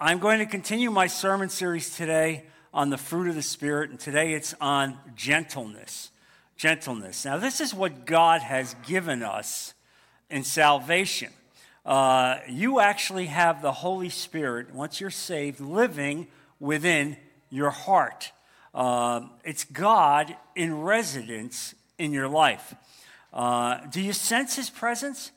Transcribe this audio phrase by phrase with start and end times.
[0.00, 4.00] I'm going to continue my sermon series today on the fruit of the Spirit, and
[4.00, 6.10] today it's on gentleness.
[6.56, 7.24] Gentleness.
[7.24, 9.72] Now, this is what God has given us
[10.28, 11.30] in salvation.
[11.86, 16.26] Uh, you actually have the Holy Spirit, once you're saved, living
[16.58, 17.16] within
[17.48, 18.32] your heart.
[18.74, 22.74] Uh, it's God in residence in your life.
[23.32, 25.30] Uh, do you sense His presence?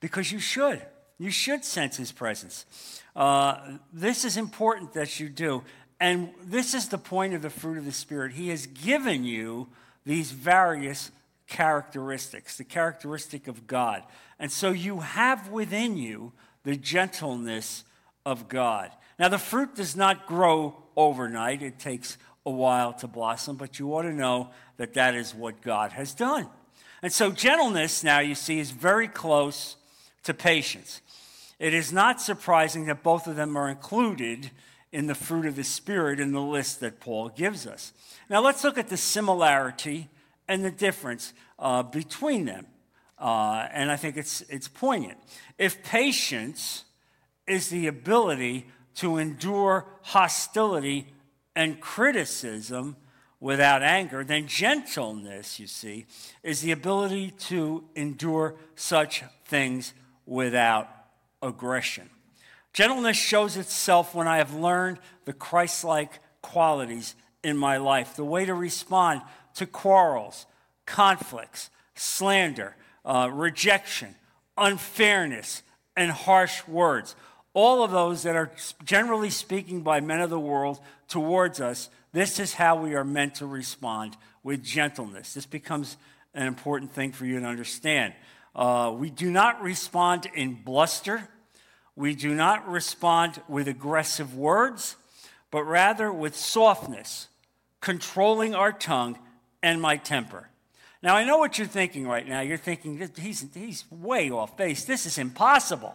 [0.00, 0.82] Because you should.
[1.16, 2.66] You should sense His presence.
[3.14, 5.62] Uh, this is important that you do.
[6.00, 8.32] And this is the point of the fruit of the Spirit.
[8.32, 9.68] He has given you
[10.04, 11.10] these various
[11.46, 14.02] characteristics, the characteristic of God.
[14.38, 16.32] And so you have within you
[16.64, 17.84] the gentleness
[18.26, 18.90] of God.
[19.18, 23.94] Now, the fruit does not grow overnight, it takes a while to blossom, but you
[23.94, 26.48] ought to know that that is what God has done.
[27.02, 29.76] And so, gentleness, now you see, is very close
[30.24, 31.00] to patience.
[31.58, 34.50] It is not surprising that both of them are included
[34.92, 37.92] in the fruit of the Spirit in the list that Paul gives us.
[38.30, 40.08] Now, let's look at the similarity
[40.46, 42.66] and the difference uh, between them.
[43.18, 45.18] Uh, and I think it's, it's poignant.
[45.58, 46.84] If patience
[47.46, 51.08] is the ability to endure hostility
[51.56, 52.96] and criticism
[53.40, 56.06] without anger, then gentleness, you see,
[56.42, 59.92] is the ability to endure such things
[60.26, 60.88] without
[61.44, 62.10] aggression.
[62.72, 67.14] Gentleness shows itself when I have learned the Christ like qualities
[67.44, 69.22] in my life, the way to respond
[69.54, 70.46] to quarrels,
[70.86, 74.14] conflicts, slander, uh, rejection,
[74.56, 75.62] unfairness,
[75.96, 77.14] and harsh words.
[77.52, 78.50] All of those that are
[78.84, 83.36] generally speaking by men of the world towards us, this is how we are meant
[83.36, 85.34] to respond with gentleness.
[85.34, 85.96] This becomes
[86.34, 88.14] an important thing for you to understand.
[88.54, 91.28] Uh, we do not respond in bluster.
[91.96, 94.96] We do not respond with aggressive words,
[95.50, 97.28] but rather with softness,
[97.80, 99.18] controlling our tongue
[99.62, 100.48] and my temper.
[101.02, 102.40] Now, I know what you're thinking right now.
[102.40, 104.84] You're thinking, he's, he's way off base.
[104.84, 105.94] This is impossible.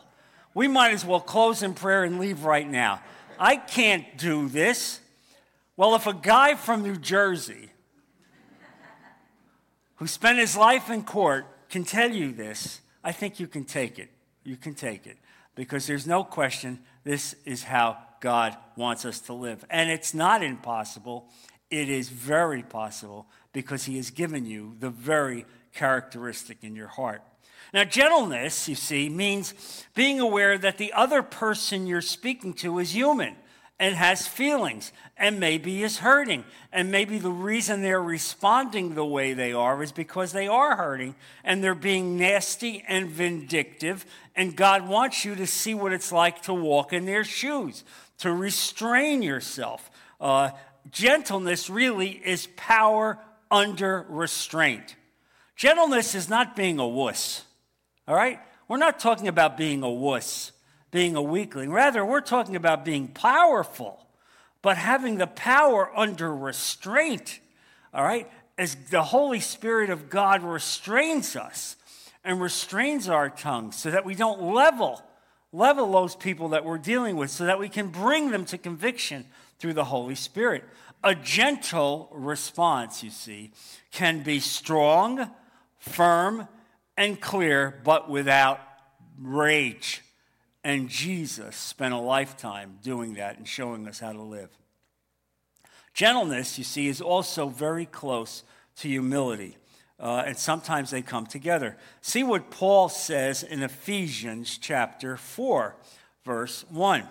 [0.53, 3.01] We might as well close in prayer and leave right now.
[3.39, 4.99] I can't do this.
[5.75, 7.69] Well, if a guy from New Jersey
[9.95, 13.97] who spent his life in court can tell you this, I think you can take
[13.97, 14.09] it.
[14.43, 15.17] You can take it.
[15.59, 19.65] Because there's no question this is how God wants us to live.
[19.69, 21.27] And it's not impossible,
[21.69, 27.21] it is very possible because He has given you the very characteristic in your heart.
[27.73, 29.53] Now, gentleness, you see, means
[29.95, 33.35] being aware that the other person you're speaking to is human
[33.79, 36.44] and has feelings and maybe is hurting.
[36.72, 41.16] And maybe the reason they're responding the way they are is because they are hurting
[41.44, 44.06] and they're being nasty and vindictive.
[44.35, 47.84] And God wants you to see what it's like to walk in their shoes,
[48.19, 49.89] to restrain yourself.
[50.19, 50.51] Uh,
[50.91, 53.18] gentleness really is power
[53.50, 54.95] under restraint.
[55.56, 57.44] Gentleness is not being a wuss,
[58.07, 58.39] all right?
[58.68, 60.51] We're not talking about being a wuss,
[60.91, 61.72] being a weakling.
[61.72, 64.05] Rather, we're talking about being powerful,
[64.61, 67.39] but having the power under restraint,
[67.94, 68.29] all right?
[68.57, 71.75] As the Holy Spirit of God restrains us
[72.23, 75.01] and restrains our tongues so that we don't level
[75.51, 79.25] level those people that we're dealing with so that we can bring them to conviction
[79.57, 80.63] through the Holy Spirit.
[81.03, 83.51] A gentle response, you see,
[83.91, 85.29] can be strong,
[85.77, 86.47] firm,
[86.97, 88.59] and clear, but without
[89.17, 90.03] rage.
[90.69, 94.52] And Jesus spent a lifetime doing that and showing us how to live.
[95.96, 98.44] Gentleness, you see, is also very close
[98.75, 99.57] to humility.
[100.00, 101.75] Uh, and sometimes they come together.
[102.02, 105.75] See what Paul says in Ephesians chapter 4,
[106.24, 107.01] verse 1.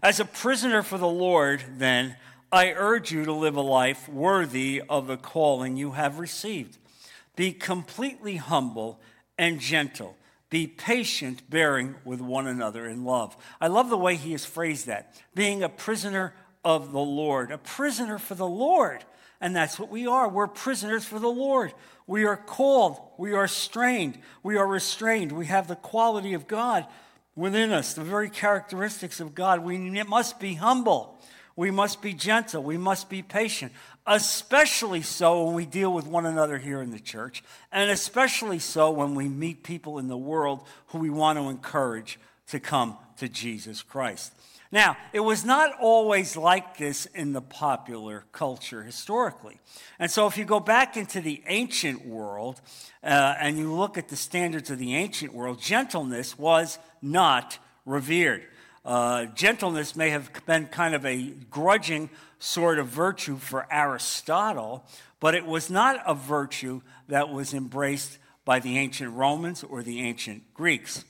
[0.00, 2.14] As a prisoner for the Lord, then,
[2.52, 6.78] I urge you to live a life worthy of the calling you have received.
[7.34, 9.00] Be completely humble
[9.36, 10.16] and gentle.
[10.52, 13.34] Be patient, bearing with one another in love.
[13.58, 15.18] I love the way he has phrased that.
[15.34, 19.02] Being a prisoner of the Lord, a prisoner for the Lord.
[19.40, 20.28] And that's what we are.
[20.28, 21.72] We're prisoners for the Lord.
[22.06, 23.00] We are called.
[23.16, 24.18] We are strained.
[24.42, 25.32] We are restrained.
[25.32, 26.86] We have the quality of God
[27.34, 29.60] within us, the very characteristics of God.
[29.60, 31.18] We must be humble.
[31.56, 32.62] We must be gentle.
[32.62, 33.72] We must be patient,
[34.06, 38.90] especially so when we deal with one another here in the church, and especially so
[38.90, 42.18] when we meet people in the world who we want to encourage
[42.48, 44.32] to come to Jesus Christ.
[44.72, 49.60] Now, it was not always like this in the popular culture historically.
[49.98, 52.60] And so, if you go back into the ancient world
[53.04, 58.44] uh, and you look at the standards of the ancient world, gentleness was not revered.
[58.84, 62.08] Uh, gentleness may have been kind of a grudging
[62.42, 64.84] sort of virtue for Aristotle,
[65.20, 70.00] but it was not a virtue that was embraced by the ancient Romans or the
[70.00, 71.04] ancient Greeks.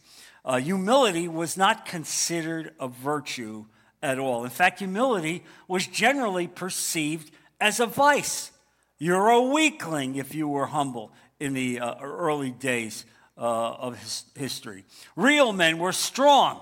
[0.45, 3.65] Uh, humility was not considered a virtue
[4.03, 4.45] at all.
[4.45, 8.51] In fact, humility was generally perceived as a vice.
[8.99, 13.07] You're a weakling if you were humble in the uh, early days
[13.39, 14.85] uh, of his history.
[15.17, 16.61] Real men were strong,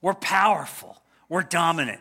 [0.00, 0.96] were powerful,
[1.28, 2.00] were dominant.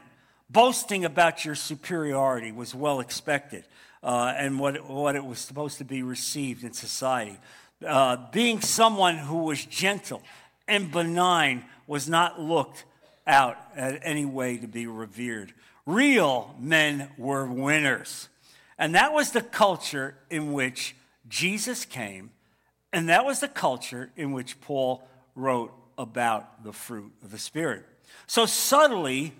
[0.49, 3.65] Boasting about your superiority was well expected
[4.01, 7.37] uh, and what, what it was supposed to be received in society.
[7.85, 10.21] Uh, being someone who was gentle
[10.67, 12.85] and benign was not looked
[13.25, 15.53] out at any way to be revered.
[15.85, 18.29] Real men were winners.
[18.77, 20.95] And that was the culture in which
[21.27, 22.31] Jesus came,
[22.93, 27.85] and that was the culture in which Paul wrote about the fruit of the Spirit.
[28.27, 29.33] So, subtly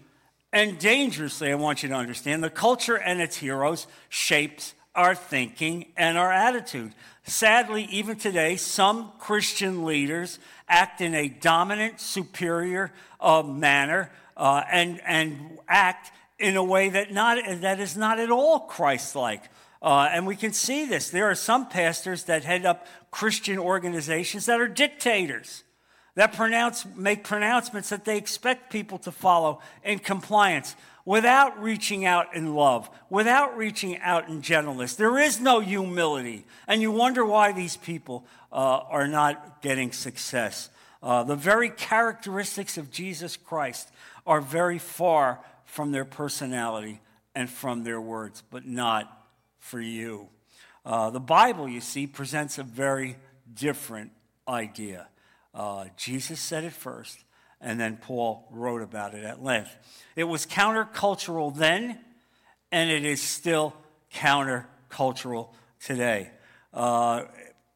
[0.54, 5.92] and dangerously, I want you to understand, the culture and its heroes shapes our thinking
[5.96, 6.94] and our attitude.
[7.24, 15.02] Sadly, even today, some Christian leaders act in a dominant, superior uh, manner uh, and,
[15.06, 19.44] and act in a way that, not, that is not at all Christ like.
[19.82, 21.10] Uh, and we can see this.
[21.10, 25.64] There are some pastors that head up Christian organizations that are dictators,
[26.18, 30.76] that pronounce, make pronouncements that they expect people to follow in compliance
[31.06, 34.96] without reaching out in love, without reaching out in gentleness.
[34.96, 36.44] There is no humility.
[36.68, 40.72] And you wonder why these people uh, are not getting success.
[41.04, 43.88] Uh, the very characteristics of Jesus Christ
[44.26, 47.00] are very far from their personality
[47.36, 49.28] and from their words, but not
[49.60, 50.30] for you.
[50.84, 53.18] Uh, the Bible, you see, presents a very
[53.54, 54.10] different
[54.48, 55.10] idea.
[55.58, 57.18] Uh, Jesus said it first,
[57.60, 59.76] and then Paul wrote about it at length.
[60.16, 61.98] It was countercultural then,
[62.72, 63.74] and it is still
[64.14, 65.50] countercultural
[65.84, 66.30] today.
[66.72, 67.24] Uh,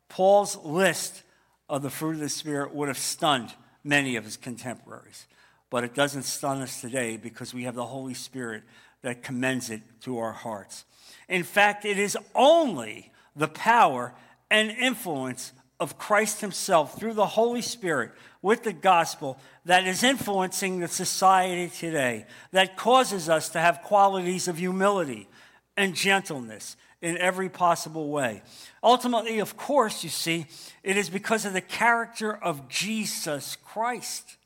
[0.10, 1.24] Paul's list
[1.68, 3.51] of the fruit of the Spirit would have stunned
[3.83, 5.25] many of his contemporaries,
[5.72, 8.62] but it doesn't stun us today because we have the Holy Spirit
[9.01, 10.86] that commends it to our hearts.
[11.28, 14.13] In fact, it is only the power
[14.51, 18.12] and influence of Christ Himself through the Holy Spirit
[18.44, 24.48] with the gospel that is influencing the society today, that causes us to have qualities
[24.48, 25.28] of humility
[25.75, 28.44] and gentleness in every possible way.
[28.83, 30.45] Ultimately, of course, you see,
[30.83, 34.38] it is because of the character of Jesus Christ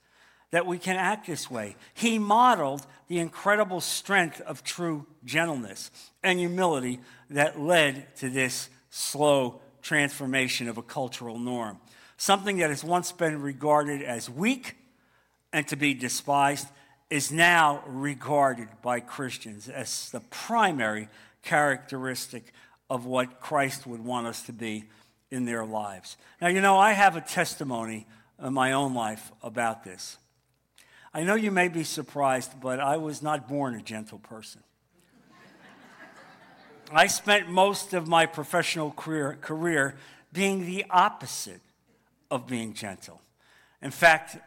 [0.51, 1.75] that we can act this way.
[1.93, 5.91] He modeled the incredible strength of true gentleness
[6.23, 11.77] and humility that led to this slow transformation of a cultural norm.
[12.17, 14.75] Something that has once been regarded as weak
[15.53, 16.67] and to be despised
[17.11, 21.07] is now regarded by Christians as the primary
[21.43, 22.51] characteristic
[22.89, 24.85] of what Christ would want us to be
[25.29, 26.17] in their lives.
[26.41, 28.07] Now, you know, I have a testimony
[28.43, 30.17] in my own life about this.
[31.13, 34.63] I know you may be surprised, but I was not born a gentle person.
[36.91, 39.95] I spent most of my professional career, career
[40.31, 41.61] being the opposite
[42.29, 43.21] of being gentle.
[43.81, 44.37] In fact,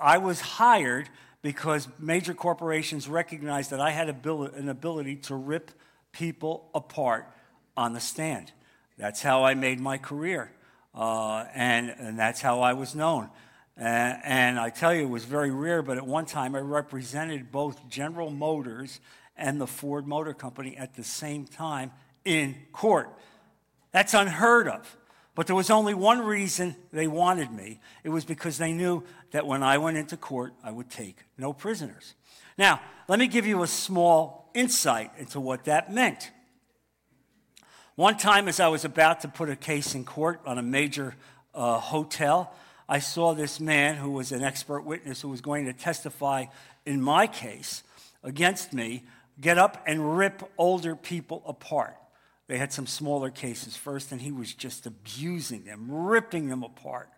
[0.00, 1.08] I was hired
[1.42, 5.70] because major corporations recognized that I had an ability to rip
[6.12, 7.28] people apart
[7.76, 8.52] on the stand.
[8.96, 10.52] That's how I made my career,
[10.94, 13.30] uh, and, and that's how I was known.
[13.76, 17.52] And, and I tell you, it was very rare, but at one time I represented
[17.52, 19.00] both General Motors
[19.38, 21.92] and the Ford Motor Company at the same time
[22.24, 23.08] in court.
[23.92, 24.96] That's unheard of.
[25.34, 27.78] But there was only one reason they wanted me.
[28.02, 31.52] It was because they knew that when I went into court, I would take no
[31.52, 32.14] prisoners.
[32.58, 36.32] Now, let me give you a small insight into what that meant.
[37.94, 41.14] One time, as I was about to put a case in court on a major
[41.54, 42.52] uh, hotel,
[42.88, 46.46] I saw this man who was an expert witness who was going to testify
[46.84, 47.82] in my case
[48.24, 49.04] against me
[49.40, 51.96] get up and rip older people apart.
[52.46, 57.10] They had some smaller cases first, and he was just abusing them, ripping them apart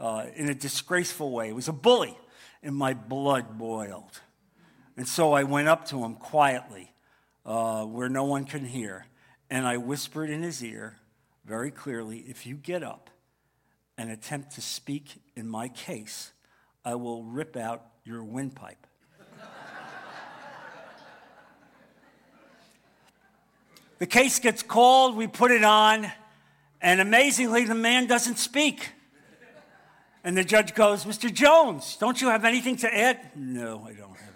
[0.00, 1.48] uh, in a disgraceful way.
[1.48, 2.18] It was a bully,
[2.62, 4.20] and my blood boiled.
[4.96, 6.92] And so I went up to him quietly,
[7.46, 9.06] uh, where no one can hear,
[9.48, 10.96] and I whispered in his ear
[11.44, 13.10] very clearly if you get up
[13.96, 16.32] and attempt to speak in my case,
[16.84, 18.86] I will rip out your windpipe.
[24.02, 26.10] The case gets called, we put it on,
[26.80, 28.90] and amazingly, the man doesn't speak.
[30.24, 31.32] And the judge goes, Mr.
[31.32, 33.30] Jones, don't you have anything to add?
[33.36, 34.34] No, I don't have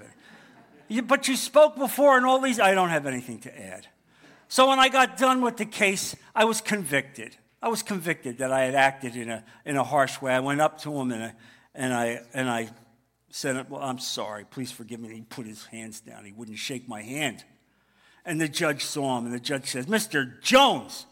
[0.88, 1.08] it.
[1.08, 3.88] But you spoke before and all these, I don't have anything to add.
[4.46, 7.36] So when I got done with the case, I was convicted.
[7.60, 10.32] I was convicted that I had acted in a, in a harsh way.
[10.32, 11.32] I went up to him and I,
[11.74, 12.68] and I, and I
[13.30, 15.08] said, Well, I'm sorry, please forgive me.
[15.08, 16.24] And he put his hands down.
[16.24, 17.42] He wouldn't shake my hand.
[18.26, 20.42] And the judge saw him, and the judge says, Mr.
[20.42, 21.06] Jones,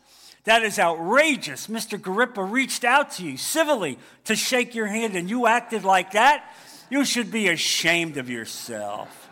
[0.44, 1.68] that is outrageous.
[1.68, 1.98] Mr.
[1.98, 6.52] Garippa reached out to you civilly to shake your hand, and you acted like that?
[6.90, 9.30] You should be ashamed of yourself.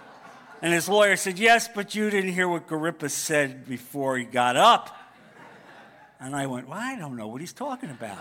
[0.63, 4.57] And his lawyer said, Yes, but you didn't hear what Garippa said before he got
[4.57, 4.97] up.
[6.21, 8.19] And I went, Well, I don't know what he's talking about.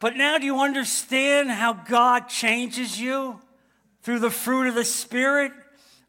[0.00, 3.40] But now do you understand how God changes you
[4.02, 5.52] through the fruit of the Spirit?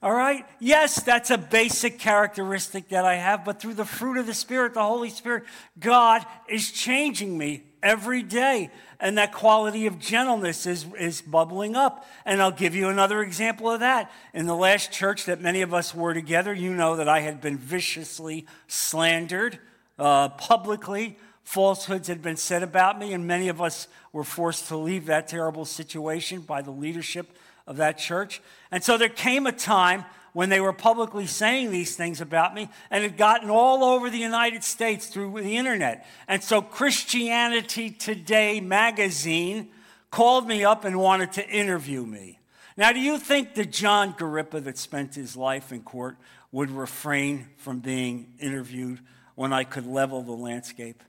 [0.01, 0.45] All right?
[0.59, 4.73] Yes, that's a basic characteristic that I have, but through the fruit of the Spirit,
[4.73, 5.43] the Holy Spirit,
[5.77, 8.71] God is changing me every day.
[9.01, 12.05] And that quality of gentleness is, is bubbling up.
[12.25, 14.11] And I'll give you another example of that.
[14.33, 17.39] In the last church that many of us were together, you know that I had
[17.39, 19.59] been viciously slandered
[19.97, 21.17] uh, publicly.
[21.43, 25.27] Falsehoods had been said about me, and many of us were forced to leave that
[25.27, 27.35] terrible situation by the leadership
[27.69, 28.41] of that church.
[28.71, 32.69] And so there came a time when they were publicly saying these things about me,
[32.91, 36.05] and it gotten all over the United States through the internet.
[36.27, 39.69] And so Christianity Today magazine
[40.11, 42.39] called me up and wanted to interview me.
[42.75, 46.17] Now, do you think that John Garippa, that spent his life in court,
[46.51, 48.99] would refrain from being interviewed
[49.35, 51.03] when I could level the landscape?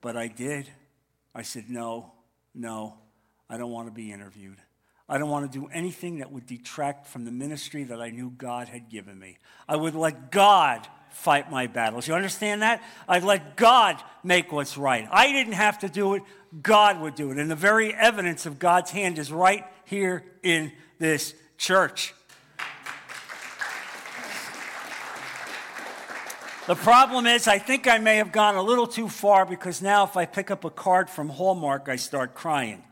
[0.00, 0.68] But I did.
[1.34, 2.12] I said, no,
[2.54, 2.98] no,
[3.48, 4.58] I don't want to be interviewed.
[5.12, 8.30] I don't want to do anything that would detract from the ministry that I knew
[8.30, 9.36] God had given me.
[9.68, 12.08] I would let God fight my battles.
[12.08, 12.82] You understand that?
[13.06, 15.06] I'd let God make what's right.
[15.12, 16.22] I didn't have to do it,
[16.62, 17.36] God would do it.
[17.36, 22.14] And the very evidence of God's hand is right here in this church.
[26.66, 30.04] The problem is, I think I may have gone a little too far because now
[30.04, 32.82] if I pick up a card from Hallmark, I start crying.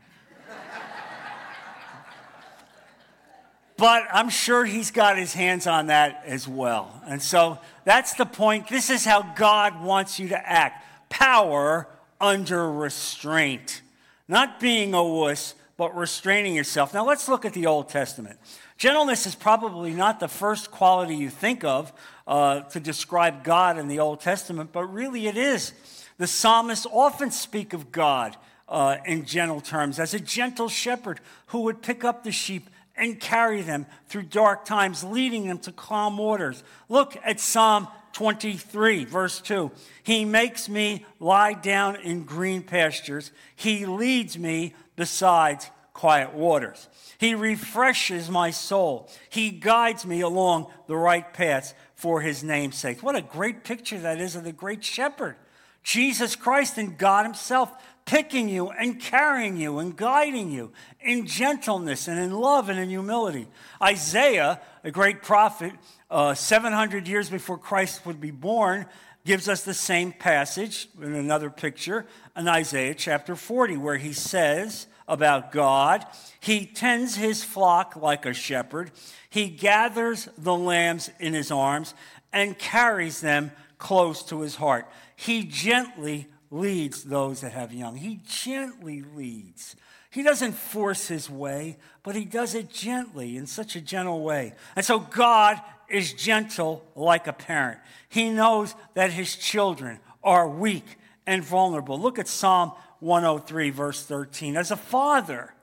[3.81, 7.01] But I'm sure he's got his hands on that as well.
[7.07, 8.69] And so that's the point.
[8.69, 11.87] This is how God wants you to act power
[12.19, 13.81] under restraint.
[14.27, 16.93] Not being a wuss, but restraining yourself.
[16.93, 18.37] Now let's look at the Old Testament.
[18.77, 21.91] Gentleness is probably not the first quality you think of
[22.27, 25.73] uh, to describe God in the Old Testament, but really it is.
[26.19, 28.37] The psalmists often speak of God
[28.69, 33.19] uh, in gentle terms as a gentle shepherd who would pick up the sheep and
[33.19, 36.63] carry them through dark times, leading them to calm waters.
[36.89, 39.71] Look at Psalm 23, verse 2.
[40.03, 46.87] He makes me lie down in green pastures, He leads me beside quiet waters.
[47.17, 49.09] He refreshes my soul.
[49.29, 53.03] He guides me along the right paths for his name's sake.
[53.03, 55.35] What a great picture that is of the great shepherd.
[55.83, 57.71] Jesus Christ and God Himself
[58.11, 62.89] picking you and carrying you and guiding you in gentleness and in love and in
[62.89, 63.47] humility.
[63.81, 65.71] Isaiah, a great prophet,
[66.09, 68.85] uh, 700 years before Christ would be born,
[69.23, 74.87] gives us the same passage in another picture in Isaiah chapter 40, where he says
[75.07, 76.05] about God,
[76.41, 78.91] He tends His flock like a shepherd,
[79.29, 81.93] He gathers the lambs in His arms
[82.33, 84.85] and carries them close to His heart.
[85.15, 87.95] He gently leads those that have young.
[87.95, 89.75] He gently leads.
[90.11, 94.53] He doesn't force his way, but he does it gently, in such a gentle way.
[94.75, 97.79] And so God is gentle like a parent.
[98.09, 101.97] He knows that his children are weak and vulnerable.
[101.97, 104.57] Look at Psalm 103, verse 13.
[104.57, 105.53] As a father,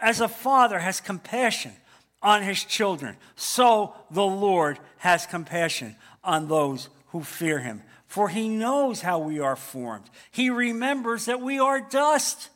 [0.00, 1.72] as a father has compassion
[2.20, 5.94] on his children, so the Lord has compassion
[6.24, 7.82] on those who fear him
[8.12, 10.04] for he knows how we are formed.
[10.30, 12.50] He remembers that we are dust.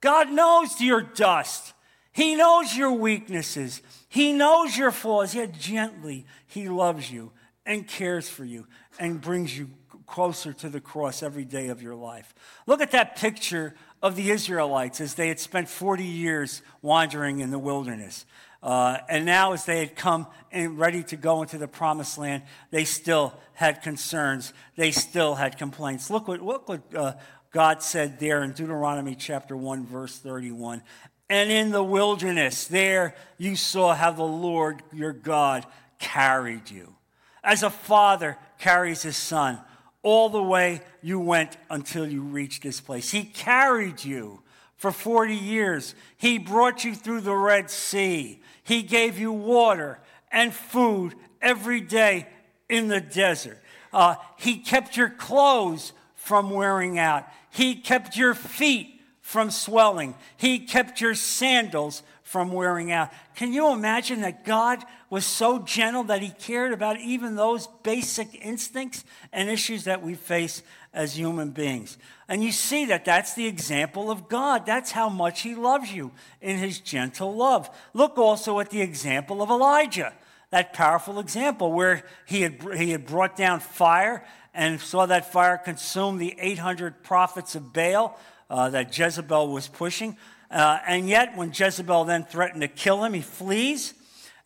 [0.00, 1.74] God knows you're dust.
[2.10, 3.82] He knows your weaknesses.
[4.08, 7.30] He knows your flaws, yet gently he loves you
[7.64, 8.66] and cares for you
[8.98, 9.70] and brings you
[10.06, 12.34] closer to the cross every day of your life.
[12.66, 17.50] Look at that picture of the Israelites as they had spent 40 years wandering in
[17.50, 18.26] the wilderness.
[18.62, 22.42] Uh, and now, as they had come and ready to go into the promised land,
[22.70, 24.52] they still had concerns.
[24.76, 26.10] They still had complaints.
[26.10, 27.12] Look what, look what uh,
[27.52, 30.82] God said there in Deuteronomy chapter 1, verse 31.
[31.28, 35.66] And in the wilderness, there you saw how the Lord your God
[35.98, 36.94] carried you.
[37.42, 39.58] As a father carries his son,
[40.02, 43.10] all the way you went until you reached this place.
[43.10, 44.42] He carried you
[44.76, 45.94] for 40 years.
[46.16, 48.40] He brought you through the Red Sea.
[48.62, 52.26] He gave you water and food every day
[52.68, 53.58] in the desert.
[53.92, 57.26] Uh, he kept your clothes from wearing out.
[57.50, 60.14] He kept your feet from swelling.
[60.36, 63.10] He kept your sandals from wearing out.
[63.36, 68.34] Can you imagine that God was so gentle that He cared about even those basic
[68.44, 70.62] instincts and issues that we face
[70.96, 71.98] as human beings?
[72.28, 74.66] And you see that that's the example of God.
[74.66, 76.10] That's how much He loves you
[76.40, 77.70] in His gentle love.
[77.94, 80.12] Look also at the example of Elijah,
[80.50, 84.24] that powerful example where he had, he had brought down fire
[84.54, 90.16] and saw that fire consume the 800 prophets of Baal uh, that Jezebel was pushing.
[90.50, 93.94] Uh, and yet, when Jezebel then threatened to kill him, he flees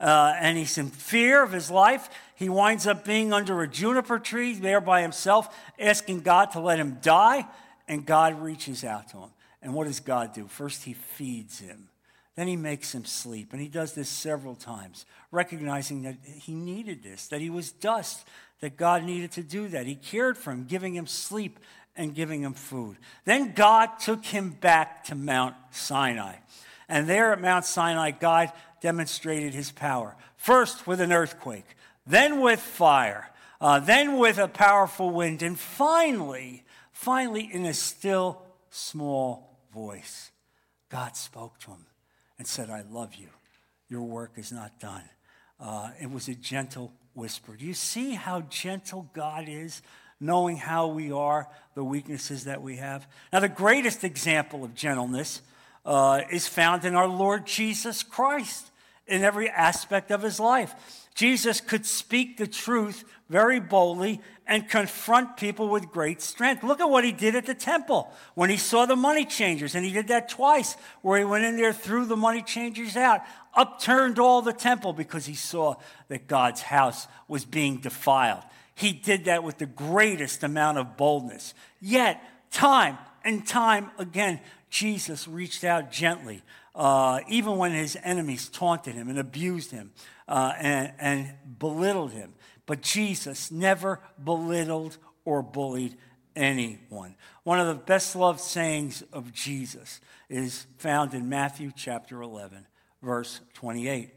[0.01, 2.09] uh, and he's in fear of his life.
[2.41, 6.79] He winds up being under a juniper tree there by himself, asking God to let
[6.79, 7.47] him die.
[7.87, 9.29] And God reaches out to him.
[9.61, 10.47] And what does God do?
[10.47, 11.91] First, he feeds him.
[12.37, 13.53] Then he makes him sleep.
[13.53, 18.27] And he does this several times, recognizing that he needed this, that he was dust,
[18.61, 19.85] that God needed to do that.
[19.85, 21.59] He cared for him, giving him sleep
[21.95, 22.97] and giving him food.
[23.27, 26.37] Then God took him back to Mount Sinai.
[26.89, 30.17] And there at Mount Sinai, God demonstrated his power.
[30.39, 31.77] First with an earthquake,
[32.07, 33.31] then with fire,
[33.61, 40.31] uh, then with a powerful wind, and finally, finally, in a still small voice,
[40.89, 41.87] God spoke to him
[42.39, 43.29] and said, I love you.
[43.89, 45.05] Your work is not done.
[45.59, 47.57] Uh, it was a gentle whisper.
[47.57, 49.83] Do you see how gentle God is?
[50.21, 53.07] knowing how we are, the weaknesses that we have.
[53.33, 55.41] Now, the greatest example of gentleness
[55.87, 58.70] uh, is found in our Lord Jesus Christ
[59.07, 60.75] in every aspect of his life.
[61.15, 66.63] Jesus could speak the truth very boldly and confront people with great strength.
[66.63, 69.85] Look at what he did at the temple when he saw the money changers, and
[69.85, 73.21] he did that twice, where he went in there, threw the money changers out,
[73.55, 75.75] upturned all the temple because he saw
[76.09, 78.43] that God's house was being defiled.
[78.75, 81.55] He did that with the greatest amount of boldness.
[81.81, 86.43] Yet, time and time again, Jesus reached out gently,
[86.75, 89.91] uh, even when his enemies taunted him and abused him
[90.29, 92.35] uh, and, and belittled him.
[92.67, 95.97] But Jesus never belittled or bullied
[96.37, 97.17] anyone.
[97.43, 102.67] One of the best loved sayings of Jesus is found in Matthew chapter 11,
[103.03, 104.15] verse 28.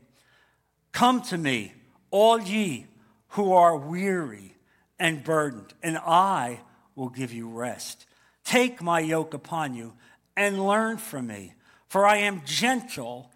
[0.91, 1.73] Come to me,
[2.11, 2.85] all ye
[3.29, 4.55] who are weary
[4.99, 6.59] and burdened, and I
[6.95, 8.05] will give you rest.
[8.43, 9.93] Take my yoke upon you
[10.35, 11.53] and learn from me,
[11.87, 13.31] for I am gentle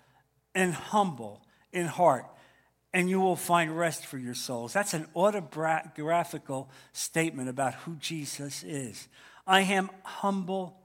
[0.56, 2.26] and humble in heart,
[2.94, 4.74] and you will find rest for your souls.
[4.74, 9.08] That's an autobiographical statement about who Jesus is.
[9.46, 10.78] I am humble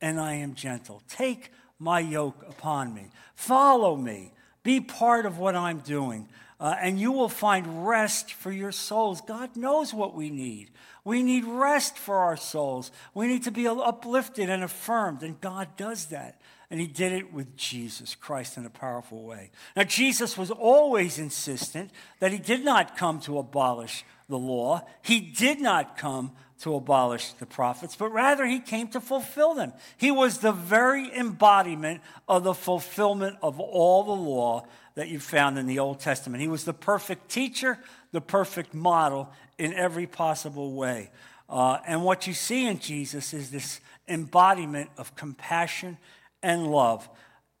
[0.00, 1.02] and I am gentle.
[1.08, 3.10] Take my yoke upon me.
[3.34, 4.32] Follow me.
[4.62, 6.28] Be part of what I'm doing
[6.60, 9.20] uh, and you will find rest for your souls.
[9.20, 10.70] God knows what we need.
[11.04, 12.90] We need rest for our souls.
[13.14, 16.40] We need to be uplifted and affirmed, and God does that.
[16.70, 19.50] And He did it with Jesus Christ in a powerful way.
[19.76, 25.20] Now, Jesus was always insistent that He did not come to abolish the law, He
[25.20, 29.72] did not come to abolish the prophets, but rather he came to fulfill them.
[29.96, 34.66] He was the very embodiment of the fulfillment of all the law
[34.98, 36.42] that you found in the Old Testament.
[36.42, 37.78] He was the perfect teacher,
[38.10, 41.12] the perfect model in every possible way.
[41.48, 45.98] Uh, and what you see in Jesus is this embodiment of compassion
[46.42, 47.08] and love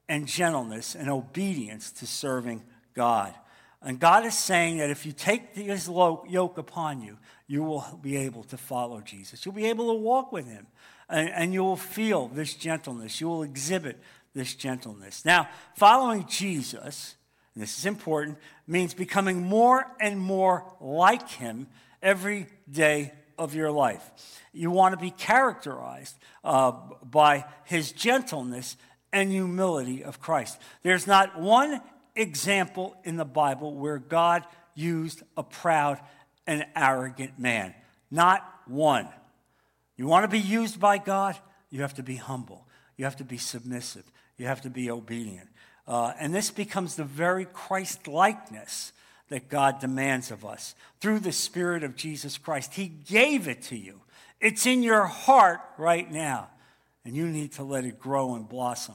[0.08, 3.32] and gentleness and obedience to serving God.
[3.82, 8.16] And God is saying that if you take his yoke upon you, you will be
[8.16, 9.46] able to follow Jesus.
[9.46, 10.66] You'll be able to walk with him,
[11.08, 13.20] and, and you will feel this gentleness.
[13.20, 14.00] You will exhibit
[14.34, 15.24] this gentleness.
[15.24, 17.14] Now, following Jesus
[17.60, 21.66] this is important, means becoming more and more like him
[22.02, 24.10] every day of your life.
[24.52, 28.76] You want to be characterized uh, by his gentleness
[29.12, 30.58] and humility of Christ.
[30.82, 31.80] There's not one
[32.14, 34.44] example in the Bible where God
[34.74, 36.00] used a proud
[36.46, 37.74] and arrogant man.
[38.10, 39.08] Not one.
[39.96, 41.36] You want to be used by God?
[41.70, 42.66] You have to be humble.
[42.96, 44.04] You have to be submissive.
[44.36, 45.48] You have to be obedient.
[45.88, 48.92] Uh, and this becomes the very Christ likeness
[49.30, 52.74] that God demands of us through the Spirit of Jesus Christ.
[52.74, 54.02] He gave it to you,
[54.40, 56.48] it's in your heart right now,
[57.04, 58.94] and you need to let it grow and blossom.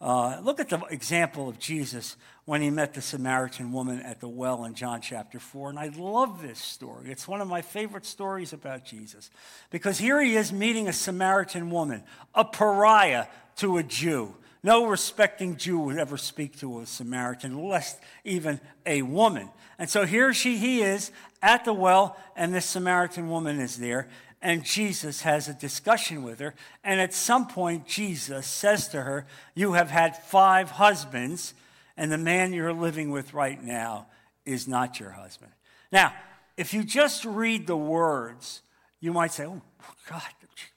[0.00, 4.28] Uh, look at the example of Jesus when he met the Samaritan woman at the
[4.28, 5.68] well in John chapter 4.
[5.68, 7.10] And I love this story.
[7.10, 9.30] It's one of my favorite stories about Jesus
[9.68, 12.02] because here he is meeting a Samaritan woman,
[12.34, 13.26] a pariah
[13.56, 14.34] to a Jew.
[14.62, 19.48] No respecting Jew would ever speak to a Samaritan, less even a woman.
[19.78, 21.10] And so here she he is
[21.42, 24.08] at the well, and this Samaritan woman is there,
[24.42, 26.54] and Jesus has a discussion with her.
[26.84, 31.54] And at some point, Jesus says to her, You have had five husbands,
[31.96, 34.08] and the man you're living with right now
[34.44, 35.52] is not your husband.
[35.90, 36.12] Now,
[36.56, 38.60] if you just read the words,
[39.00, 39.62] you might say, Oh,
[40.08, 40.22] God,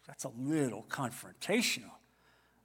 [0.08, 1.92] that's a little confrontational.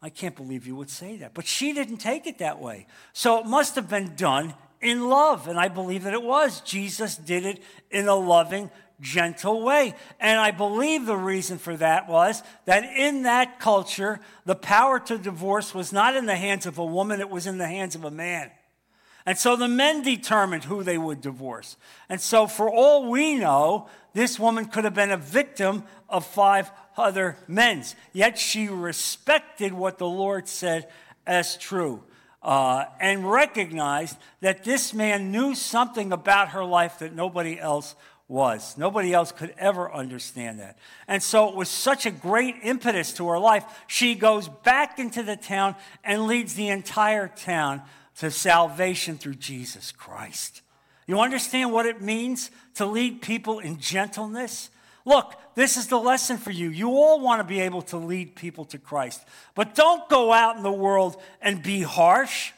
[0.01, 1.35] I can't believe you would say that.
[1.35, 2.87] But she didn't take it that way.
[3.13, 5.49] So it must have been done in love.
[5.49, 6.61] And I believe that it was.
[6.61, 9.95] Jesus did it in a loving, gentle way.
[10.21, 15.19] And I believe the reason for that was that in that culture, the power to
[15.19, 18.05] divorce was not in the hands of a woman, it was in the hands of
[18.05, 18.51] a man.
[19.27, 21.77] And so the men determined who they would divorce.
[22.09, 26.71] And so, for all we know, this woman could have been a victim of five
[26.99, 27.95] other men's.
[28.13, 30.89] Yet she respected what the Lord said
[31.27, 32.03] as true
[32.43, 37.95] uh, and recognized that this man knew something about her life that nobody else
[38.29, 38.77] was.
[38.77, 40.79] Nobody else could ever understand that.
[41.07, 43.65] And so it was such a great impetus to her life.
[43.87, 47.83] She goes back into the town and leads the entire town
[48.19, 50.63] to salvation through Jesus Christ.
[51.07, 54.69] You understand what it means to lead people in gentleness?
[55.09, 56.69] Look, this is the lesson for you.
[56.69, 60.59] You all want to be able to lead people to Christ, but don't go out
[60.59, 62.53] in the world and be harsh.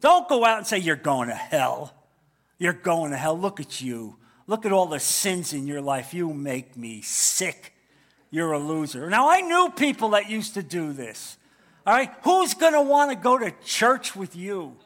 [0.00, 1.94] Don't go out and say, You're going to hell.
[2.58, 3.38] You're going to hell.
[3.38, 4.16] Look at you.
[4.48, 6.12] Look at all the sins in your life.
[6.12, 7.72] You make me sick.
[8.30, 9.08] You're a loser.
[9.08, 11.36] Now, I knew people that used to do this.
[11.86, 12.12] All right?
[12.22, 14.76] Who's going to want to go to church with you?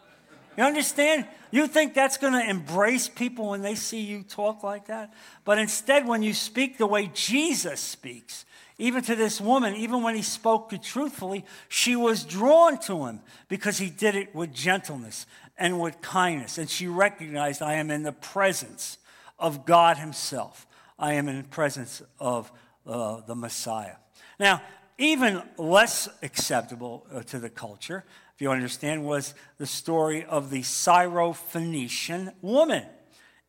[0.61, 1.27] You understand?
[1.51, 5.11] You think that's going to embrace people when they see you talk like that?
[5.47, 8.45] But instead, when you speak the way Jesus speaks,
[8.77, 13.79] even to this woman, even when he spoke truthfully, she was drawn to him because
[13.79, 15.25] he did it with gentleness
[15.57, 16.59] and with kindness.
[16.59, 18.99] And she recognized, I am in the presence
[19.39, 20.67] of God Himself.
[20.99, 22.53] I am in the presence of
[22.87, 23.97] uh, the Messiah.
[24.39, 24.61] Now,
[24.99, 28.05] even less acceptable uh, to the culture
[28.41, 32.85] you understand, was the story of the Syrophoenician woman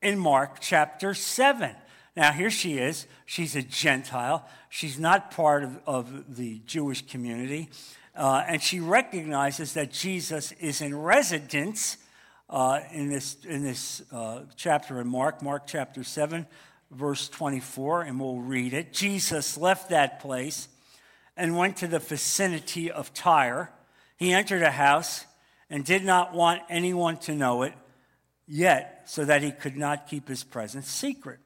[0.02, 1.76] in Mark chapter 7.
[2.16, 3.08] Now, here she is.
[3.26, 4.48] She's a Gentile.
[4.70, 7.70] She's not part of, of the Jewish community.
[8.16, 11.98] Uh, and she recognizes that Jesus is in residence
[12.50, 16.46] uh, in this, in this uh, chapter in Mark, Mark chapter 7,
[16.92, 18.92] verse 24, and we'll read it.
[18.92, 20.68] Jesus left that place
[21.38, 23.72] and went to the vicinity of Tyre
[24.22, 25.26] he entered a house
[25.68, 27.74] and did not want anyone to know it,
[28.48, 31.40] yet, so that he could not keep his presence secret.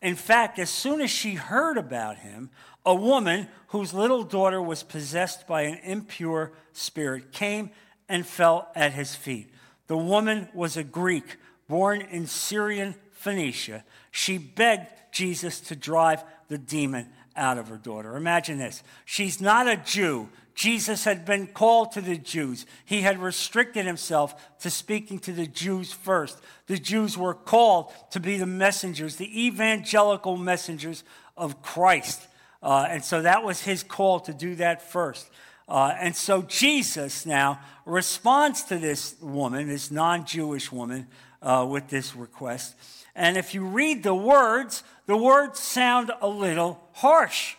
[0.00, 2.50] In fact, as soon as she heard about him,
[2.86, 7.70] a woman whose little daughter was possessed by an impure spirit came
[8.08, 9.52] and fell at his feet.
[9.88, 13.82] The woman was a Greek born in Syrian Phoenicia.
[14.12, 18.16] She begged Jesus to drive the demon out of her daughter.
[18.16, 18.84] Imagine this.
[19.04, 20.28] She's not a Jew.
[20.54, 22.66] Jesus had been called to the Jews.
[22.84, 26.38] He had restricted himself to speaking to the Jews first.
[26.66, 31.04] The Jews were called to be the messengers, the evangelical messengers
[31.36, 32.26] of Christ.
[32.62, 35.30] Uh, and so that was his call to do that first.
[35.68, 41.06] Uh, and so Jesus now responds to this woman, this non Jewish woman,
[41.42, 42.74] uh, with this request.
[43.14, 47.56] And if you read the words, the words sound a little harsh.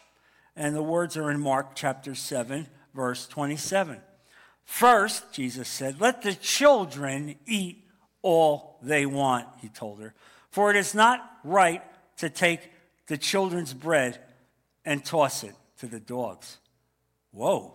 [0.55, 3.99] And the words are in Mark chapter 7, verse 27.
[4.63, 7.85] First, Jesus said, Let the children eat
[8.21, 10.13] all they want, he told her.
[10.49, 11.81] For it is not right
[12.17, 12.71] to take
[13.07, 14.19] the children's bread
[14.85, 16.57] and toss it to the dogs.
[17.31, 17.73] Whoa.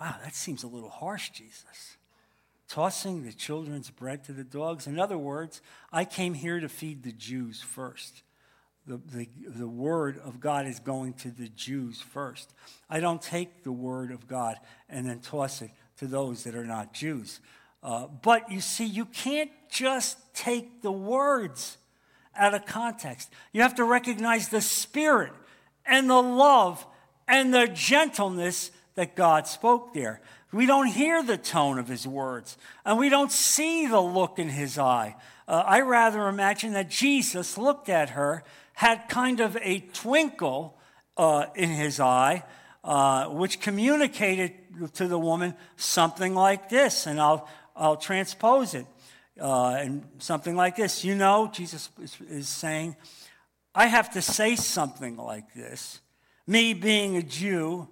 [0.00, 1.96] Wow, that seems a little harsh, Jesus.
[2.68, 4.86] Tossing the children's bread to the dogs.
[4.86, 5.62] In other words,
[5.92, 8.22] I came here to feed the Jews first
[8.86, 12.52] the, the, the word of God is going to the Jews first.
[12.90, 14.56] I don't take the word of God
[14.88, 17.40] and then toss it to those that are not Jews.
[17.82, 21.78] Uh, but you see, you can't just take the words
[22.36, 23.30] out of context.
[23.52, 25.32] You have to recognize the spirit
[25.86, 26.86] and the love
[27.28, 30.20] and the gentleness that God spoke there.
[30.52, 34.48] We don't hear the tone of his words, and we don't see the look in
[34.48, 35.16] his eye.
[35.48, 40.76] Uh, I rather imagine that Jesus looked at her had kind of a twinkle
[41.16, 42.44] uh, in his eye,
[42.82, 44.52] uh, which communicated
[44.94, 48.86] to the woman something like this, and I'll, I'll transpose it.
[49.40, 51.04] Uh, and something like this.
[51.04, 52.94] You know, Jesus is, is saying,
[53.74, 56.00] I have to say something like this,
[56.46, 57.88] me being a Jew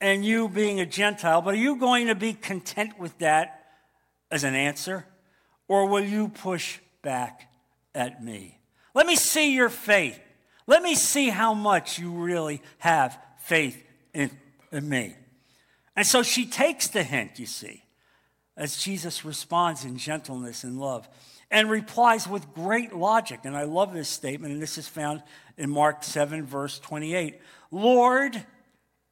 [0.00, 3.66] and you being a Gentile, but are you going to be content with that
[4.30, 5.06] as an answer?
[5.68, 7.50] Or will you push back
[7.94, 8.57] at me?
[8.94, 10.18] Let me see your faith.
[10.66, 14.30] Let me see how much you really have faith in,
[14.70, 15.16] in me.
[15.96, 17.82] And so she takes the hint, you see,
[18.56, 21.08] as Jesus responds in gentleness and love
[21.50, 23.40] and replies with great logic.
[23.44, 25.22] And I love this statement, and this is found
[25.56, 27.40] in Mark 7, verse 28.
[27.70, 28.44] Lord,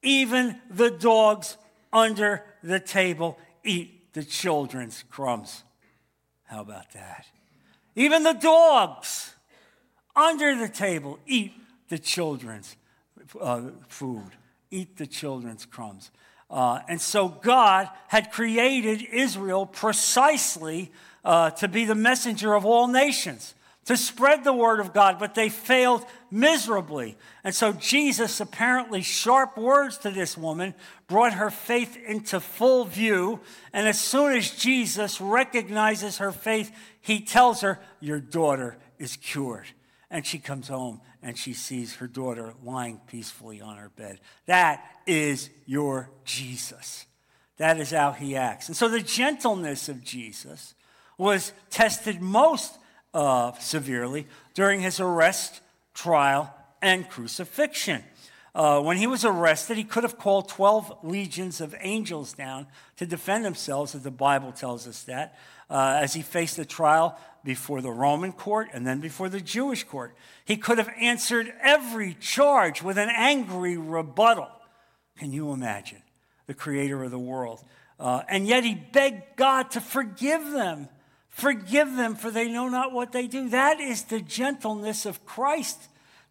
[0.03, 1.57] even the dogs
[1.91, 5.63] under the table eat the children's crumbs.
[6.45, 7.25] How about that?
[7.95, 9.33] Even the dogs
[10.17, 11.53] under the table eat
[11.89, 12.75] the children's
[13.39, 14.31] uh, food,
[14.71, 16.11] eat the children's crumbs.
[16.49, 20.91] Uh, and so God had created Israel precisely
[21.23, 23.53] uh, to be the messenger of all nations,
[23.85, 27.17] to spread the word of God, but they failed miserably.
[27.43, 30.73] And so Jesus, apparently sharp words to this woman,
[31.07, 33.41] brought her faith into full view.
[33.73, 39.67] And as soon as Jesus recognizes her faith, he tells her, Your daughter is cured.
[40.09, 44.19] And she comes home and she sees her daughter lying peacefully on her bed.
[44.45, 47.05] That is your Jesus.
[47.57, 48.67] That is how he acts.
[48.67, 50.75] And so the gentleness of Jesus
[51.17, 52.77] was tested most
[53.13, 55.61] uh, severely during his arrest,
[55.93, 58.03] trial, and crucifixion.
[58.53, 62.65] Uh, when he was arrested, he could have called 12 legions of angels down
[62.95, 65.37] to defend themselves, as the Bible tells us that,
[65.69, 69.83] uh, as he faced the trial before the Roman court and then before the Jewish
[69.83, 70.15] court.
[70.45, 74.49] He could have answered every charge with an angry rebuttal.
[75.17, 76.03] Can you imagine?
[76.45, 77.63] The creator of the world.
[77.99, 80.89] Uh, and yet he begged God to forgive them
[81.37, 83.49] Forgive them, for they know not what they do.
[83.49, 85.79] That is the gentleness of Christ.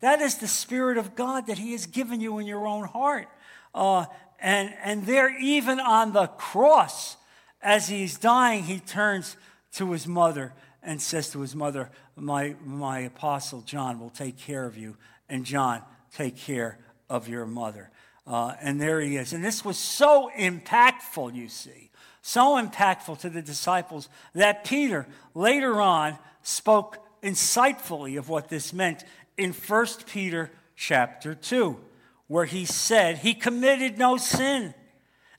[0.00, 3.28] That is the Spirit of God that He has given you in your own heart.
[3.72, 4.06] Uh,
[4.40, 7.16] and, and there, even on the cross,
[7.62, 9.36] as He's dying, He turns
[9.74, 10.52] to His mother
[10.86, 14.96] and says to His mother, My, my apostle John will take care of you.
[15.28, 15.82] And John,
[16.14, 16.78] take care
[17.10, 17.90] of your mother.
[18.26, 19.32] Uh, and there he is.
[19.32, 21.86] And this was so impactful, you see
[22.26, 29.04] so impactful to the disciples that Peter later on spoke insightfully of what this meant
[29.36, 31.78] in 1 Peter chapter 2,
[32.26, 34.74] where he said, He committed no sin,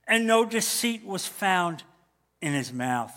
[0.08, 1.84] and no deceit was found
[2.42, 3.12] in his mouth.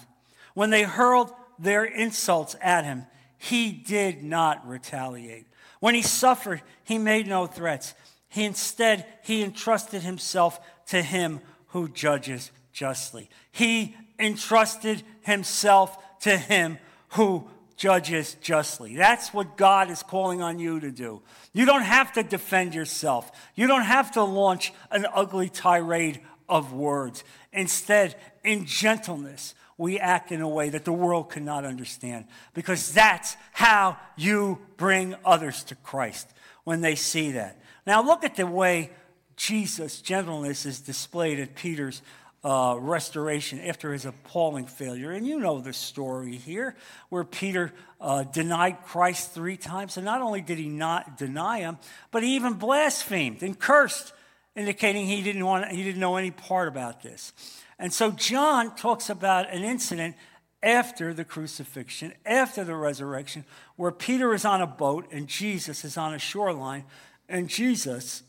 [0.54, 3.06] When they hurled their insults at him,
[3.38, 5.46] he did not retaliate.
[5.80, 7.94] When he suffered, he made no threats.
[8.28, 13.28] He instead he entrusted himself to him who judges justly.
[13.50, 16.78] He entrusted himself to him
[17.10, 18.94] who judges justly.
[18.94, 21.22] That's what God is calling on you to do.
[21.54, 26.72] You don't have to defend yourself, you don't have to launch an ugly tirade of
[26.72, 27.24] words.
[27.52, 33.34] Instead, in gentleness, we act in a way that the world cannot understand because that's
[33.52, 36.28] how you bring others to Christ
[36.64, 37.58] when they see that.
[37.86, 38.90] Now, look at the way
[39.36, 42.02] Jesus' gentleness is displayed at Peter's
[42.44, 45.12] uh, restoration after his appalling failure.
[45.12, 46.76] And you know the story here,
[47.08, 49.96] where Peter uh, denied Christ three times.
[49.96, 51.78] And not only did he not deny him,
[52.10, 54.12] but he even blasphemed and cursed,
[54.54, 57.32] indicating he didn't, want, he didn't know any part about this.
[57.80, 60.14] And so John talks about an incident
[60.62, 65.96] after the crucifixion, after the resurrection, where Peter is on a boat and Jesus is
[65.96, 66.84] on a shoreline,
[67.28, 68.22] and Jesus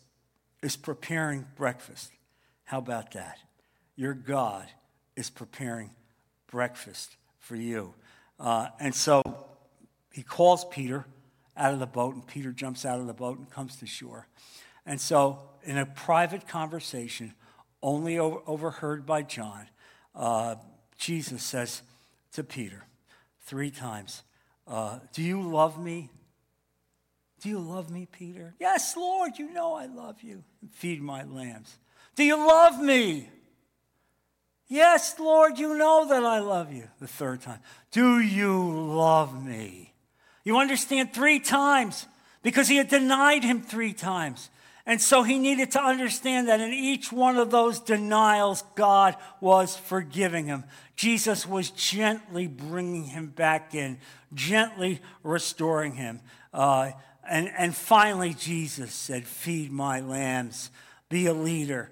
[0.64, 2.12] is preparing breakfast.
[2.64, 3.38] How about that?
[4.02, 4.68] your God
[5.16, 5.92] is preparing
[6.48, 7.94] breakfast for you.
[8.40, 9.22] Uh, and so
[10.12, 11.06] he calls Peter
[11.56, 14.28] out of the boat, and Peter jumps out of the boat and comes to shore.
[14.88, 17.36] And so, in a private conversation,
[17.84, 19.68] only over, overheard by John,
[20.16, 20.56] uh,
[20.98, 21.82] Jesus says
[22.34, 22.86] to Peter
[23.46, 24.24] three times,
[24.68, 26.10] uh, Do you love me?
[27.42, 28.54] Do you love me, Peter?
[28.60, 30.44] Yes, Lord, you know I love you.
[30.74, 31.76] Feed my lambs.
[32.16, 33.30] Do you love me?
[34.68, 36.88] Yes, Lord, you know that I love you.
[37.00, 37.60] The third time.
[37.92, 39.94] Do you love me?
[40.44, 41.14] You understand?
[41.14, 42.06] Three times
[42.44, 44.50] because he had denied him three times.
[44.86, 49.78] And so he needed to understand that in each one of those denials, God was
[49.78, 50.64] forgiving him.
[50.96, 54.00] Jesus was gently bringing him back in,
[54.34, 56.22] gently restoring him.
[56.54, 56.92] Uh,
[57.30, 60.72] and, and finally, Jesus said, Feed my lambs,
[61.10, 61.92] be a leader,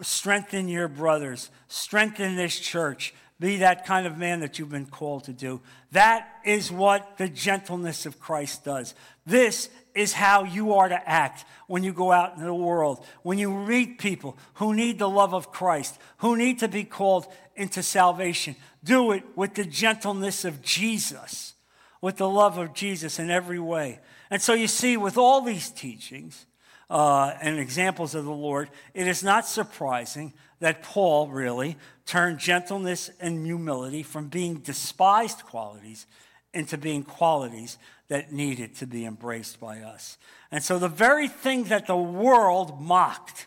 [0.00, 3.14] strengthen your brothers, strengthen this church.
[3.38, 5.62] Be that kind of man that you've been called to do.
[5.92, 8.94] That is what the gentleness of Christ does.
[9.24, 13.38] This is how you are to act when you go out in the world, when
[13.38, 17.26] you meet people who need the love of Christ, who need to be called
[17.56, 18.56] into salvation.
[18.82, 21.54] Do it with the gentleness of Jesus,
[22.00, 24.00] with the love of Jesus in every way.
[24.30, 26.46] And so you see, with all these teachings,
[26.90, 33.10] uh, and examples of the Lord, it is not surprising that Paul really turned gentleness
[33.20, 36.06] and humility from being despised qualities
[36.52, 37.78] into being qualities
[38.10, 40.18] that needed to be embraced by us.
[40.50, 43.46] And so the very thing that the world mocked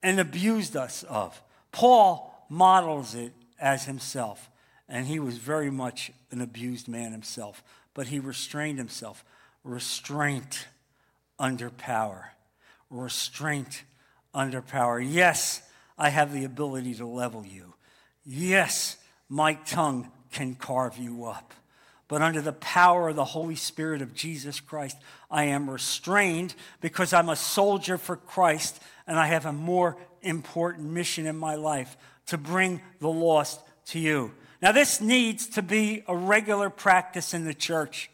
[0.00, 4.48] and abused us of, Paul models it as himself.
[4.88, 9.24] And he was very much an abused man himself, but he restrained himself.
[9.64, 10.68] Restraint
[11.36, 12.32] under power.
[12.90, 13.82] Restraint
[14.32, 15.00] under power.
[15.00, 15.62] Yes,
[15.98, 17.74] I have the ability to level you.
[18.24, 21.54] Yes, my tongue can carve you up.
[22.12, 24.98] But under the power of the Holy Spirit of Jesus Christ,
[25.30, 30.90] I am restrained because I'm a soldier for Christ and I have a more important
[30.90, 31.96] mission in my life
[32.26, 34.32] to bring the lost to you.
[34.60, 38.10] Now, this needs to be a regular practice in the church.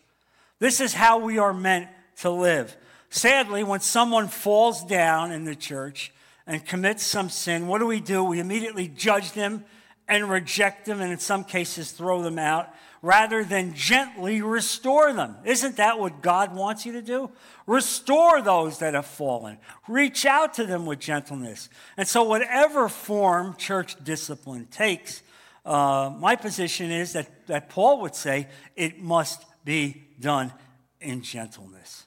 [0.61, 2.77] This is how we are meant to live.
[3.11, 6.13] Sadly, when someone falls down in the church
[6.47, 8.23] and commits some sin, what do we do?
[8.23, 9.65] We immediately judge them
[10.07, 15.37] and reject them, and in some cases, throw them out, rather than gently restore them.
[15.45, 17.31] Isn't that what God wants you to do?
[17.67, 21.69] Restore those that have fallen, reach out to them with gentleness.
[21.97, 25.23] And so, whatever form church discipline takes,
[25.65, 30.53] uh, my position is that, that Paul would say it must be done
[31.01, 32.07] in gentleness.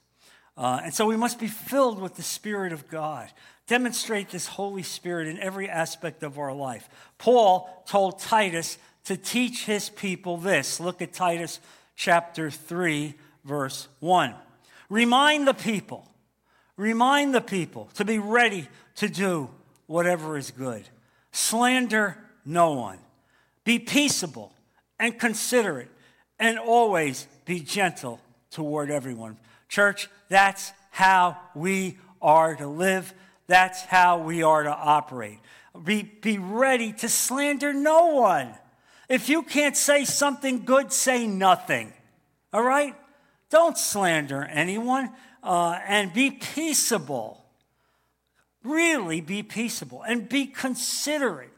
[0.58, 3.30] Uh, and so we must be filled with the Spirit of God.
[3.68, 6.90] Demonstrate this Holy Spirit in every aspect of our life.
[7.18, 10.80] Paul told Titus to teach his people this.
[10.80, 11.60] Look at Titus
[11.96, 14.34] chapter 3, verse 1.
[14.90, 16.10] Remind the people,
[16.78, 19.50] remind the people to be ready to do
[19.88, 20.84] whatever is good.
[21.32, 23.00] Slander no one.
[23.64, 24.54] Be peaceable
[25.00, 25.90] and considerate,
[26.40, 29.38] and always be gentle toward everyone.
[29.70, 33.14] Church, that's how we are to live.
[33.48, 35.40] That's how we are to operate.
[35.84, 38.54] Be, be ready to slander no one.
[39.12, 41.92] If you can't say something good, say nothing.
[42.54, 42.96] All right?
[43.50, 45.10] Don't slander anyone
[45.44, 47.44] uh, and be peaceable.
[48.64, 51.52] Really be peaceable and be considerate.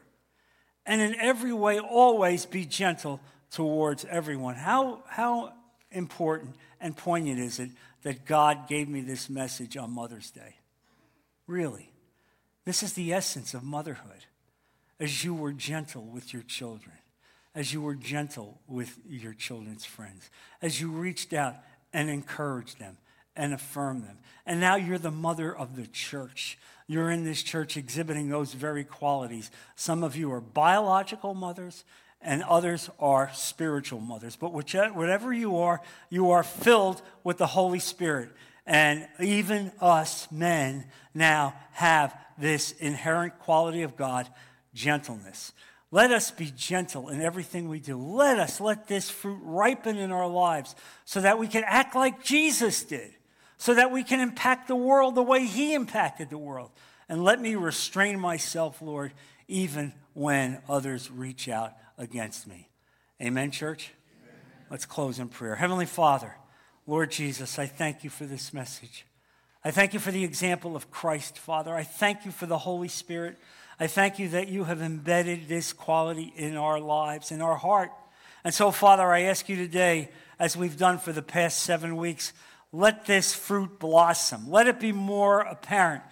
[0.84, 3.20] And in every way, always be gentle
[3.52, 4.56] towards everyone.
[4.56, 5.52] How, how
[5.92, 7.70] important and poignant is it
[8.02, 10.56] that God gave me this message on Mother's Day.
[11.46, 11.92] Really.
[12.64, 14.24] This is the essence of motherhood.
[14.98, 16.96] As you were gentle with your children,
[17.54, 21.56] as you were gentle with your children's friends, as you reached out
[21.92, 22.96] and encouraged them
[23.36, 24.18] and affirmed them.
[24.46, 26.58] And now you're the mother of the church.
[26.86, 29.50] You're in this church exhibiting those very qualities.
[29.76, 31.84] Some of you are biological mothers,
[32.20, 34.36] and others are spiritual mothers.
[34.36, 38.30] But whatever you are, you are filled with the Holy Spirit.
[38.66, 44.28] And even us men now have this inherent quality of God,
[44.74, 45.52] gentleness.
[45.94, 47.96] Let us be gentle in everything we do.
[47.96, 52.24] Let us let this fruit ripen in our lives so that we can act like
[52.24, 53.12] Jesus did,
[53.58, 56.72] so that we can impact the world the way he impacted the world.
[57.08, 59.12] And let me restrain myself, Lord,
[59.46, 62.68] even when others reach out against me.
[63.22, 63.92] Amen, church?
[64.24, 64.40] Amen.
[64.72, 65.54] Let's close in prayer.
[65.54, 66.34] Heavenly Father,
[66.88, 69.06] Lord Jesus, I thank you for this message.
[69.62, 71.72] I thank you for the example of Christ, Father.
[71.72, 73.38] I thank you for the Holy Spirit.
[73.78, 77.90] I thank you that you have embedded this quality in our lives, in our heart.
[78.44, 82.32] And so, Father, I ask you today, as we've done for the past seven weeks,
[82.72, 84.50] let this fruit blossom.
[84.50, 86.02] Let it be more apparent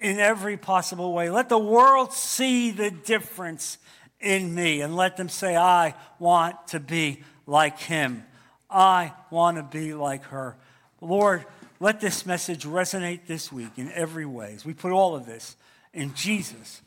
[0.00, 1.30] in every possible way.
[1.30, 3.78] Let the world see the difference
[4.20, 8.24] in me and let them say, I want to be like him.
[8.70, 10.56] I want to be like her.
[11.00, 11.44] Lord,
[11.78, 15.56] let this message resonate this week in every way as we put all of this
[15.92, 16.80] in Jesus'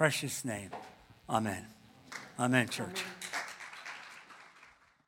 [0.00, 0.70] precious name.
[1.28, 1.66] Amen.
[2.38, 3.04] Amen, church.